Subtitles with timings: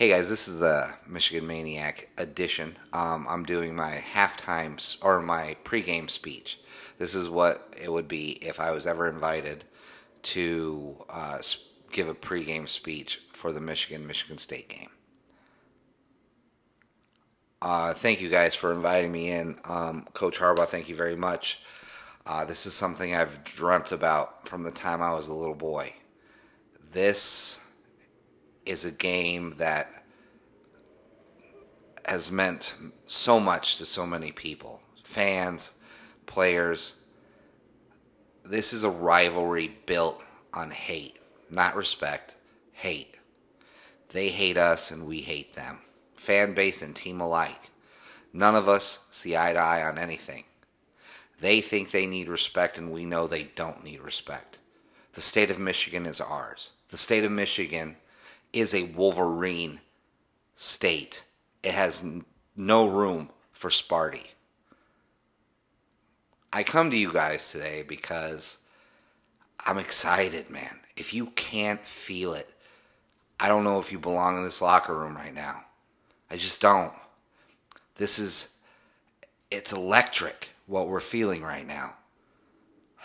[0.00, 2.74] Hey guys, this is the Michigan Maniac edition.
[2.94, 6.58] Um, I'm doing my halftime or my pregame speech.
[6.96, 9.66] This is what it would be if I was ever invited
[10.22, 11.36] to uh,
[11.92, 14.88] give a pregame speech for the Michigan Michigan State game.
[17.60, 19.56] Uh, thank you guys for inviting me in.
[19.64, 21.62] Um, Coach Harbaugh, thank you very much.
[22.24, 25.92] Uh, this is something I've dreamt about from the time I was a little boy.
[26.90, 27.60] This
[28.66, 30.04] is a game that
[32.04, 32.74] has meant
[33.06, 35.78] so much to so many people fans,
[36.26, 37.02] players.
[38.44, 40.20] This is a rivalry built
[40.54, 41.18] on hate,
[41.50, 42.36] not respect,
[42.72, 43.16] hate.
[44.10, 45.78] They hate us and we hate them.
[46.14, 47.70] Fan base and team alike.
[48.32, 50.44] None of us see eye to eye on anything.
[51.40, 54.58] They think they need respect, and we know they don't need respect.
[55.14, 56.72] The state of Michigan is ours.
[56.90, 57.96] The state of Michigan
[58.52, 59.80] is a Wolverine
[60.54, 61.24] state.
[61.62, 62.04] It has
[62.56, 64.26] no room for Sparty.
[66.52, 68.58] I come to you guys today because
[69.60, 70.80] I'm excited, man.
[70.96, 72.50] If you can't feel it,
[73.38, 75.64] I don't know if you belong in this locker room right now.
[76.30, 76.92] I just don't.
[77.96, 78.58] This is,
[79.50, 81.94] it's electric what we're feeling right now.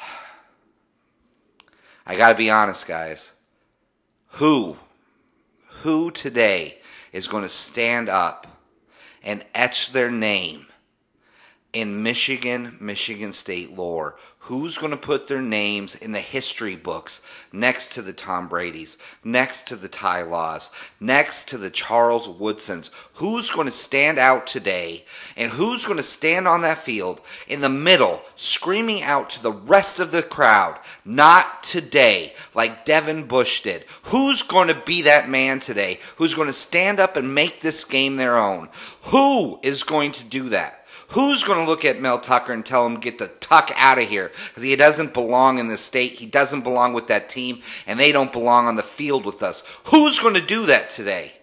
[2.08, 3.36] I gotta be honest, guys.
[4.34, 4.78] Who,
[5.86, 6.76] who today
[7.14, 8.48] is going to stand up
[9.24, 10.66] and etch their name
[11.76, 14.16] in Michigan, Michigan State lore?
[14.40, 18.98] Who's going to put their names in the history books next to the Tom Brady's,
[19.26, 22.92] next to the Ty Laws, next to the Charles Woodsons?
[23.16, 25.04] Who's going to stand out today
[25.36, 29.52] and who's going to stand on that field in the middle screaming out to the
[29.52, 33.84] rest of the crowd, not today, like Devin Bush did?
[34.04, 37.84] Who's going to be that man today who's going to stand up and make this
[37.84, 38.70] game their own?
[39.12, 40.85] Who is going to do that?
[41.10, 44.10] Who's going to look at Mel Tucker and tell him get the tuck out of
[44.10, 48.00] here because he doesn't belong in the state, he doesn't belong with that team, and
[48.00, 49.64] they don't belong on the field with us?
[49.86, 51.34] Who's going to do that today?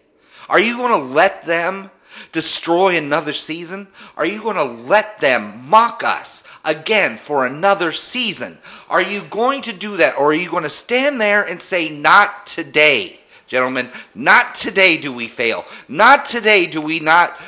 [0.48, 1.90] Are you going to let them
[2.32, 3.88] destroy another season?
[4.16, 8.58] Are you going to let them mock us again for another season?
[8.90, 11.88] Are you going to do that, or are you going to stand there and say,
[11.88, 13.20] "Not today"?
[13.46, 15.66] Gentlemen, not today do we fail.
[15.86, 17.38] Not today do we not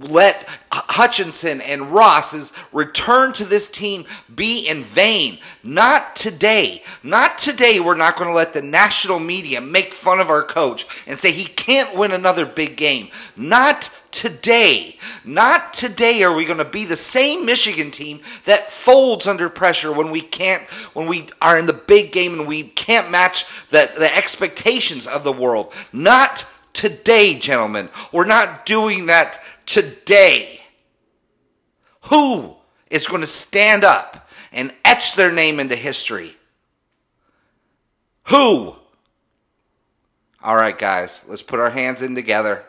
[0.00, 5.38] let Hutchinson and Ross's return to this team be in vain.
[5.62, 6.82] Not today.
[7.02, 7.80] Not today.
[7.80, 11.32] We're not going to let the national media make fun of our coach and say
[11.32, 13.08] he can't win another big game.
[13.36, 14.96] Not today.
[15.24, 19.92] Not today are we going to be the same Michigan team that folds under pressure
[19.92, 20.62] when we can't,
[20.94, 25.24] when we are in the big game and we can't match the, the expectations of
[25.24, 25.72] the world.
[25.92, 27.88] Not today, gentlemen.
[28.12, 30.60] We're not doing that today.
[32.10, 32.56] Who
[32.90, 36.36] is going to stand up and etch their name into history?
[38.28, 38.74] Who?
[40.42, 42.64] All right, guys, let's put our hands in together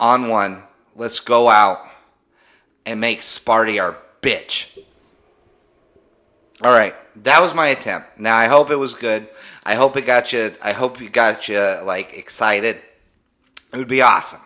[0.00, 0.62] on one.
[0.94, 1.78] Let's go out
[2.86, 4.78] and make Sparty our bitch.
[6.62, 8.18] All right, that was my attempt.
[8.18, 9.28] Now I hope it was good.
[9.64, 10.50] I hope it got you.
[10.62, 12.76] I hope you got you like excited.
[13.72, 14.40] It would be awesome.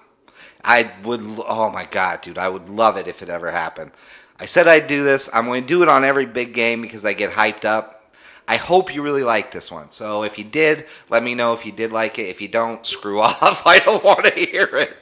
[0.65, 1.21] I would.
[1.23, 2.39] Oh my god, dude!
[2.39, 3.93] I would love it if it ever happened.
[4.39, 5.29] I said I'd do this.
[5.33, 8.13] I'm going to do it on every big game because I get hyped up.
[8.49, 9.91] I hope you really like this one.
[9.91, 12.29] So if you did, let me know if you did like it.
[12.29, 13.67] If you don't, screw off.
[13.67, 14.97] I don't want to hear it.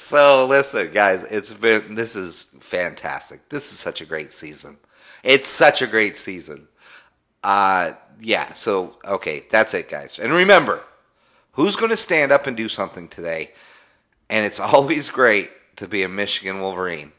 [0.00, 3.48] So listen, guys, it's been this is fantastic.
[3.50, 4.78] This is such a great season.
[5.22, 6.66] It's such a great season.
[7.42, 10.18] Uh yeah, so okay, that's it guys.
[10.18, 10.82] And remember,
[11.52, 13.52] who's going to stand up and do something today?
[14.28, 17.12] And it's always great to be a Michigan Wolverine.